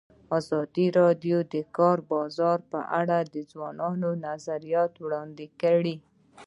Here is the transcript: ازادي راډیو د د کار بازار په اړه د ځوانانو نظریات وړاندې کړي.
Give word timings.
ازادي 0.37 0.87
راډیو 0.99 1.37
د 1.45 1.45
د 1.53 1.55
کار 1.77 1.97
بازار 2.11 2.57
په 2.71 2.79
اړه 2.99 3.17
د 3.33 3.35
ځوانانو 3.51 4.09
نظریات 4.27 4.93
وړاندې 4.99 5.45
کړي. 5.61 5.95